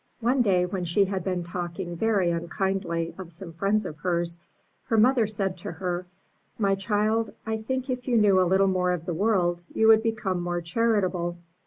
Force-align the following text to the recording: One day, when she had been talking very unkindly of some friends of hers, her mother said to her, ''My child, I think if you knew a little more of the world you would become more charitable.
One 0.21 0.41
day, 0.41 0.65
when 0.65 0.83
she 0.83 1.05
had 1.05 1.23
been 1.23 1.43
talking 1.43 1.95
very 1.95 2.31
unkindly 2.31 3.13
of 3.19 3.31
some 3.31 3.53
friends 3.53 3.85
of 3.85 3.99
hers, 3.99 4.39
her 4.85 4.97
mother 4.97 5.27
said 5.27 5.57
to 5.59 5.73
her, 5.73 6.07
''My 6.59 6.75
child, 6.75 7.31
I 7.45 7.57
think 7.57 7.87
if 7.87 8.07
you 8.07 8.17
knew 8.17 8.41
a 8.41 8.49
little 8.49 8.65
more 8.65 8.93
of 8.93 9.05
the 9.05 9.13
world 9.13 9.63
you 9.75 9.89
would 9.89 10.01
become 10.01 10.41
more 10.41 10.59
charitable. 10.59 11.37